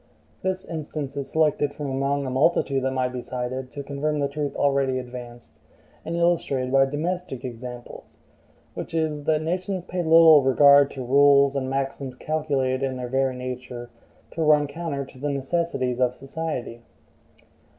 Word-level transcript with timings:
This 0.41 0.65
instance 0.65 1.15
is 1.15 1.29
selected 1.29 1.75
from 1.75 1.85
among 1.87 2.25
a 2.25 2.31
multitude 2.31 2.81
that 2.81 2.89
might 2.89 3.13
be 3.13 3.21
cited 3.21 3.71
to 3.73 3.83
confirm 3.83 4.17
the 4.19 4.27
truth 4.27 4.55
already 4.55 4.97
advanced 4.97 5.51
and 6.03 6.15
illustrated 6.15 6.71
by 6.71 6.87
domestic 6.87 7.45
examples; 7.45 8.17
which 8.73 8.95
is, 8.95 9.25
that 9.25 9.43
nations 9.43 9.85
pay 9.85 10.01
little 10.01 10.41
regard 10.41 10.89
to 10.93 11.05
rules 11.05 11.55
and 11.55 11.69
maxims 11.69 12.15
calculated 12.15 12.81
in 12.81 12.97
their 12.97 13.09
very 13.09 13.35
nature 13.35 13.91
to 14.31 14.41
run 14.41 14.65
counter 14.65 15.05
to 15.05 15.19
the 15.19 15.29
necessities 15.29 15.99
of 15.99 16.15
society. 16.15 16.81